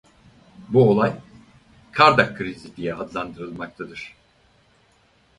Bu 0.69 0.89
olay 0.89 1.13
Kardak 1.91 2.37
Krizi 2.37 2.75
diye 2.75 2.93
adlandırılmaktadır. 2.95 4.15